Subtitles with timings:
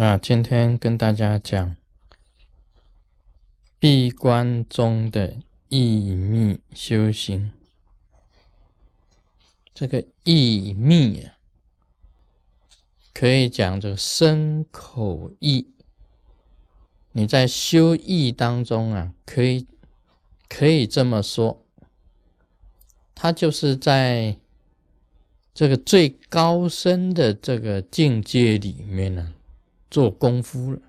[0.00, 1.76] 啊，今天跟大家讲
[3.78, 5.36] 闭关中的
[5.68, 7.52] 意密修行。
[9.74, 11.36] 这个意密啊，
[13.12, 15.68] 可以讲这个身口意。
[17.12, 19.66] 你在修意当中啊，可以
[20.48, 21.62] 可以这么说，
[23.14, 24.38] 它就是在
[25.52, 29.34] 这个最高深的这个境界里面呢。
[29.90, 30.80] 做功夫了，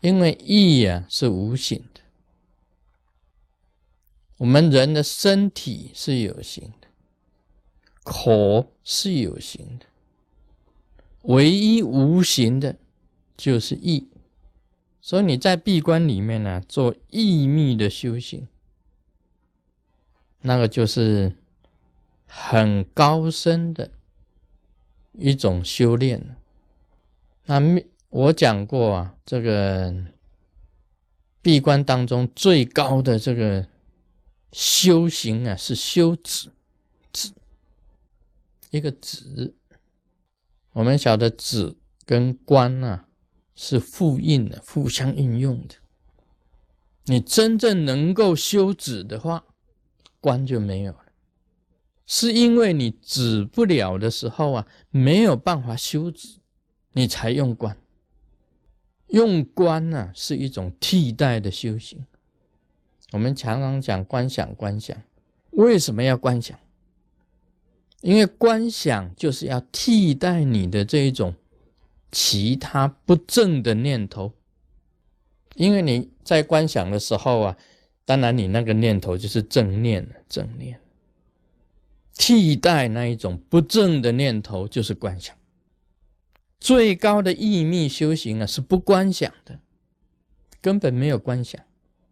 [0.00, 2.02] 因为意呀是无形的，
[4.36, 6.88] 我们人的身体是有形的，
[8.02, 9.86] 口是有形的，
[11.22, 12.76] 唯一无形的
[13.36, 14.08] 就是意。
[15.00, 18.48] 所以你在闭关里面呢，做意密的修行，
[20.40, 21.36] 那个就是
[22.26, 23.90] 很高深的
[25.12, 26.36] 一种修炼了。
[27.46, 27.60] 那
[28.08, 29.94] 我讲过啊，这个
[31.42, 33.66] 闭关当中最高的这个
[34.52, 36.50] 修行啊，是修止，
[37.12, 37.32] 止
[38.70, 39.54] 一个止。
[40.72, 43.06] 我们晓得止跟观啊
[43.54, 45.74] 是互应的，互相应用的。
[47.04, 49.44] 你真正能够修止的话，
[50.20, 51.04] 观就没有了，
[52.06, 56.38] 是因为你止不了的时候啊，没有办法修止。
[56.94, 57.76] 你才用观，
[59.08, 62.06] 用观呢是一种替代的修行。
[63.12, 64.96] 我们常常讲观想，观想
[65.50, 66.58] 为什么要观想？
[68.00, 71.34] 因为观想就是要替代你的这一种
[72.10, 74.32] 其他不正的念头。
[75.56, 77.56] 因为你在观想的时候啊，
[78.04, 80.80] 当然你那个念头就是正念正念，
[82.14, 85.36] 替代那一种不正的念头就是观想。
[86.64, 89.60] 最高的意密修行啊，是不观想的，
[90.62, 91.60] 根本没有观想。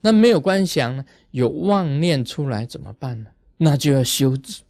[0.00, 3.30] 那没有观想呢，有妄念出来怎么办呢？
[3.58, 4.62] 那就要修止，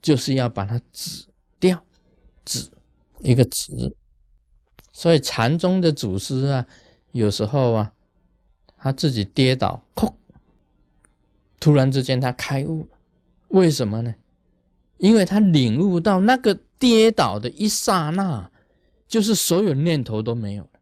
[0.00, 1.24] 就是要把它止
[1.58, 1.84] 掉，
[2.44, 2.70] 止
[3.18, 3.96] 一个止。
[4.92, 6.64] 所以禅宗的祖师啊，
[7.10, 7.92] 有时候啊，
[8.76, 10.14] 他自己跌倒，砰，
[11.58, 12.86] 突然之间他开悟，
[13.48, 14.14] 为什么呢？
[14.98, 18.52] 因为他领悟到那个跌倒的一刹那。
[19.08, 20.80] 就是所有念头都没有了，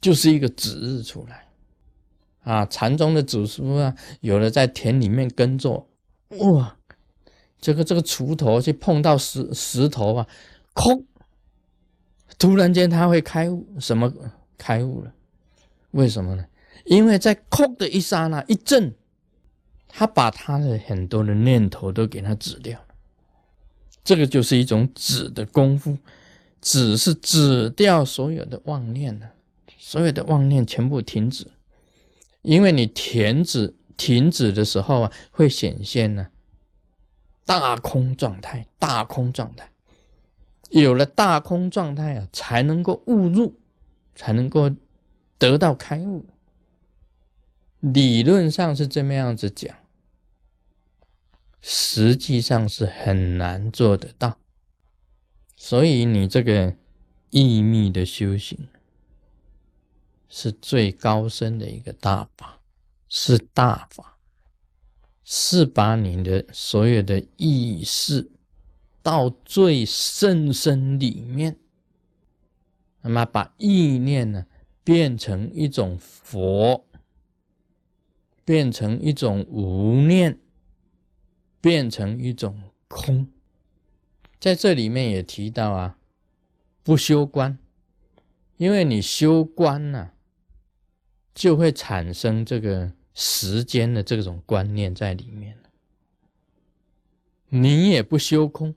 [0.00, 1.46] 就是一个指日出来
[2.42, 2.64] 啊！
[2.66, 5.88] 禅宗的祖师啊，有的在田里面耕作，
[6.38, 6.76] 哇，
[7.60, 10.28] 这个这个锄头去碰到石石头啊，
[10.72, 11.04] 空，
[12.38, 14.12] 突然间他会开悟，什么
[14.56, 15.12] 开悟了？
[15.90, 16.46] 为什么呢？
[16.84, 18.94] 因为在空的一刹那一震，
[19.88, 22.94] 他把他的很多的念头都给他止掉了，
[24.04, 25.98] 这个就是一种止的功夫。
[26.66, 29.30] 止是止掉所有的妄念呢，
[29.78, 31.46] 所有的妄念全部停止，
[32.42, 36.26] 因为你停止停止的时候啊，会显现呢
[37.44, 39.70] 大空状态，大空状态，
[40.70, 43.60] 有了大空状态啊，才能够悟入，
[44.16, 44.74] 才能够
[45.38, 46.26] 得到开悟。
[47.78, 49.72] 理论上是这么样子讲，
[51.60, 54.38] 实际上是很难做得到。
[55.68, 56.76] 所以你这个
[57.30, 58.68] 意密的修行
[60.28, 62.60] 是最高深的一个大法，
[63.08, 64.16] 是大法，
[65.24, 68.30] 是把你的所有的意识
[69.02, 71.58] 到最深深里面，
[73.00, 74.46] 那么把意念呢
[74.84, 76.86] 变成一种佛，
[78.44, 80.38] 变成一种无念，
[81.60, 82.56] 变成一种
[82.86, 83.28] 空。
[84.38, 85.98] 在这里面也提到啊，
[86.82, 87.58] 不修观，
[88.56, 90.10] 因为你修观呢，
[91.34, 95.56] 就会产生这个时间的这种观念在里面
[97.48, 98.74] 你也不修空，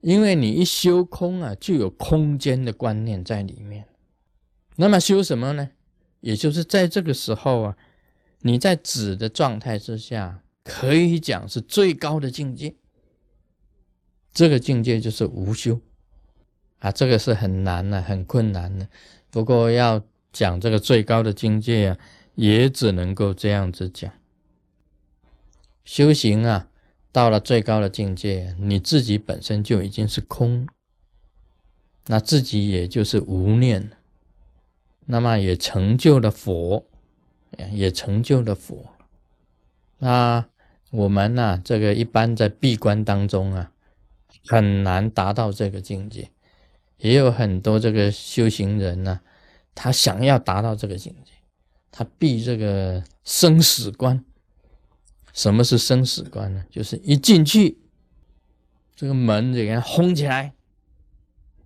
[0.00, 3.86] 因为你一修空啊，就有空间的观念在里面。
[4.76, 5.70] 那么修什么呢？
[6.20, 7.76] 也就是在这个时候啊，
[8.40, 12.76] 你在止的状态之下，可以讲是最高的境界。
[14.36, 15.80] 这个境界就是无修
[16.80, 18.86] 啊，这个是很难的，很困难的。
[19.30, 21.98] 不过要讲这个最高的境界啊，
[22.34, 24.12] 也只能够这样子讲。
[25.86, 26.68] 修行啊，
[27.10, 30.68] 到了最高的境界，你自己本身就已经是空，
[32.08, 33.92] 那自己也就是无念，
[35.06, 36.84] 那么也成就了佛，
[37.72, 38.84] 也成就了佛。
[39.96, 40.44] 那
[40.90, 43.72] 我们呢，这个一般在闭关当中啊。
[44.46, 46.30] 很难达到这个境界，
[46.98, 49.20] 也有很多这个修行人呢，
[49.74, 51.32] 他想要达到这个境界，
[51.90, 54.24] 他闭这个生死关。
[55.32, 56.64] 什么是生死关呢？
[56.70, 57.78] 就是一进去，
[58.94, 60.54] 这个门就给它轰起来，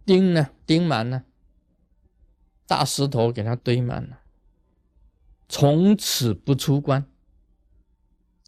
[0.05, 1.23] 钉呢钉满了，
[2.67, 4.19] 大石头给它堆满了，
[5.49, 7.07] 从此不出关，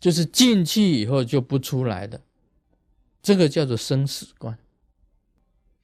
[0.00, 2.23] 就是进去以后就不出来的，
[3.22, 4.58] 这个叫做生死观。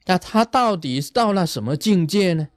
[0.05, 2.49] 那他到底是到了什么境界呢？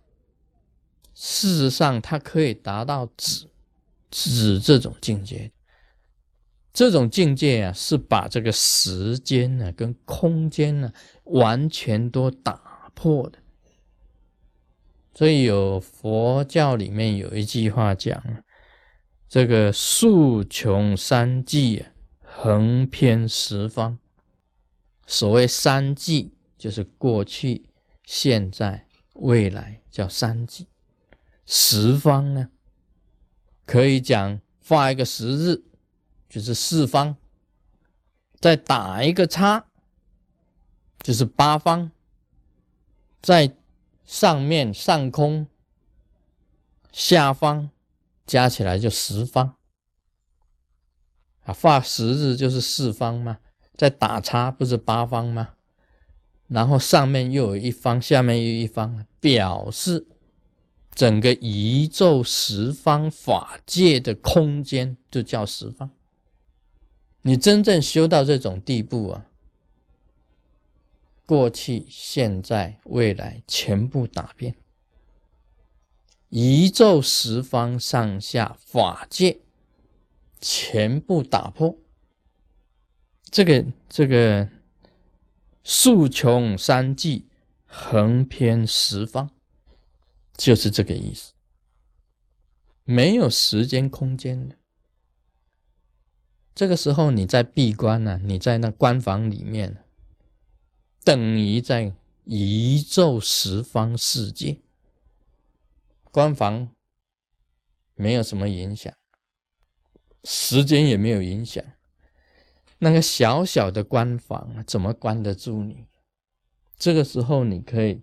[1.14, 3.46] 事实上，他可以达到止
[4.10, 5.52] 止这种境界。
[6.72, 10.90] 这种境界啊，是把这个时间呢跟空间呢
[11.24, 13.38] 完全都打破的。
[15.14, 18.42] 所以有佛教里面有一句话讲
[19.28, 21.84] ：“这个数穷三际，
[22.22, 23.98] 横偏十方。”
[25.06, 27.68] 所谓三际，就是过去、
[28.04, 30.68] 现在、未来，叫三际。
[31.46, 32.50] 十方呢，
[33.66, 35.64] 可以讲画一个十字。
[36.28, 37.18] 就是四方，
[38.40, 39.66] 再打一个叉，
[41.02, 41.90] 就是八方，
[43.20, 43.54] 在
[44.06, 45.46] 上面上空、
[46.90, 47.68] 下方
[48.24, 49.56] 加起来就十方。
[51.42, 53.38] 啊，画十字就是四方嘛，
[53.82, 55.54] 在打叉不是八方吗？
[56.46, 60.06] 然后上面又有一方，下面又一方，表示
[60.94, 65.90] 整个宇宙十方法界的空间就叫十方。
[67.22, 69.26] 你真正修到这种地步啊，
[71.26, 74.54] 过去、现在、未来全部打遍，
[76.28, 79.40] 宇宙十方上下法界
[80.40, 81.76] 全部打破，
[83.32, 84.50] 这个这个
[85.64, 87.24] 树穷三际，
[87.64, 89.30] 横偏十方，
[90.36, 91.32] 就是这个意思，
[92.84, 94.56] 没有时间空间的。
[96.54, 99.82] 这个时候你在闭关呢，你在那关房里面，
[101.02, 101.94] 等于在
[102.24, 104.60] 宇宙十方世界。
[106.10, 106.68] 关房
[107.94, 108.92] 没有什么影响，
[110.22, 111.64] 时间也没有影响。
[112.84, 115.86] 那个小小的关房怎么关得住你？
[116.76, 118.02] 这个时候你可以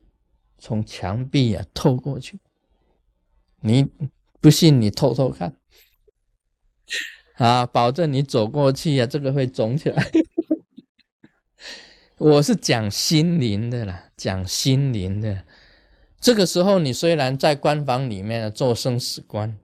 [0.58, 2.40] 从墙壁啊透过去，
[3.60, 3.86] 你
[4.40, 5.58] 不信你透透看。
[7.36, 10.12] 啊，保证你走过去呀，这个会肿起来。
[12.18, 15.44] 我是讲心灵的啦，讲心灵的。
[16.22, 19.58] 这个时候，你虽然在关房里面做生死关，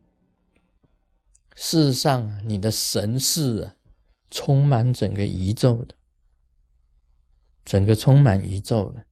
[1.55, 3.75] 事实上，你的神识啊，
[4.29, 5.95] 充满整个宇宙的，
[7.63, 9.05] 整个充满宇宙的。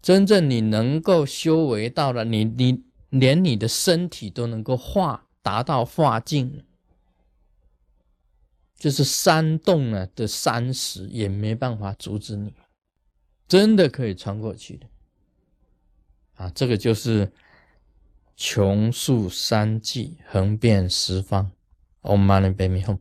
[0.00, 6.64] 真正你能够修为到了，你你连你的身体都能够化，达到化境。
[8.76, 12.54] 就是山洞啊的山石也没办法阻止你，
[13.48, 14.86] 真的可以穿过去的
[16.36, 16.48] 啊！
[16.54, 17.32] 这个就是
[18.36, 21.50] 穷竖三际，横遍十方。
[22.02, 22.98] Om Mani Padme Hum。